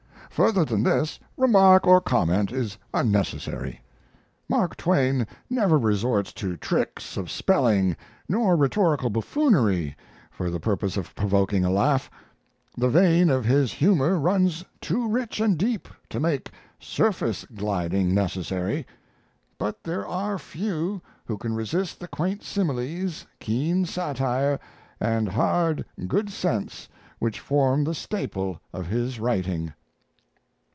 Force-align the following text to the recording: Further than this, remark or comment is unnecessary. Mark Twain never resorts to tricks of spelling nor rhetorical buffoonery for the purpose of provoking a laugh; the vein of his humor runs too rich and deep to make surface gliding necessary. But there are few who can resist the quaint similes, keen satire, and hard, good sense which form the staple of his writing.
Further 0.31 0.63
than 0.63 0.81
this, 0.83 1.19
remark 1.35 1.85
or 1.85 1.99
comment 1.99 2.53
is 2.53 2.77
unnecessary. 2.93 3.81
Mark 4.47 4.77
Twain 4.77 5.27
never 5.49 5.77
resorts 5.77 6.31
to 6.35 6.55
tricks 6.55 7.17
of 7.17 7.29
spelling 7.29 7.97
nor 8.29 8.55
rhetorical 8.55 9.09
buffoonery 9.09 9.95
for 10.31 10.49
the 10.49 10.59
purpose 10.59 10.95
of 10.95 11.13
provoking 11.15 11.65
a 11.65 11.69
laugh; 11.69 12.09
the 12.77 12.87
vein 12.87 13.29
of 13.29 13.43
his 13.43 13.73
humor 13.73 14.17
runs 14.17 14.63
too 14.79 15.07
rich 15.09 15.41
and 15.41 15.57
deep 15.57 15.89
to 16.09 16.19
make 16.21 16.49
surface 16.79 17.45
gliding 17.53 18.13
necessary. 18.13 18.87
But 19.57 19.83
there 19.83 20.07
are 20.07 20.37
few 20.39 21.01
who 21.25 21.37
can 21.37 21.55
resist 21.55 21.99
the 21.99 22.07
quaint 22.07 22.41
similes, 22.41 23.25
keen 23.41 23.85
satire, 23.85 24.61
and 24.97 25.27
hard, 25.27 25.83
good 26.07 26.29
sense 26.29 26.87
which 27.19 27.37
form 27.39 27.83
the 27.83 27.93
staple 27.93 28.61
of 28.73 28.87
his 28.87 29.19
writing. 29.19 29.73